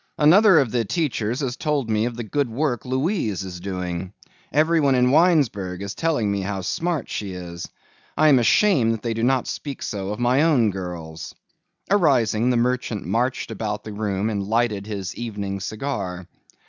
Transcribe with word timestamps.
"Another 0.17 0.57
of 0.57 0.71
the 0.71 0.83
teachers 0.83 1.41
has 1.41 1.55
told 1.55 1.87
me 1.87 2.05
of 2.05 2.15
the 2.17 2.23
good 2.23 2.49
work 2.49 2.85
Louise 2.85 3.43
is 3.43 3.59
doing. 3.59 4.13
Everyone 4.51 4.95
in 4.95 5.11
Winesburg 5.11 5.83
is 5.83 5.93
telling 5.93 6.31
me 6.31 6.41
how 6.41 6.61
smart 6.61 7.07
she 7.07 7.33
is. 7.33 7.69
I 8.17 8.27
am 8.29 8.39
ashamed 8.39 8.95
that 8.95 9.03
they 9.03 9.13
do 9.13 9.21
not 9.21 9.45
speak 9.45 9.83
so 9.83 10.09
of 10.09 10.17
my 10.19 10.41
own 10.41 10.71
girls." 10.71 11.35
Arising, 11.91 12.49
the 12.49 12.57
merchant 12.57 13.05
marched 13.05 13.51
about 13.51 13.83
the 13.83 13.93
room 13.93 14.31
and 14.31 14.41
lighted 14.47 14.87
his 14.87 15.13
evening 15.15 15.59
cigar. 15.59 16.25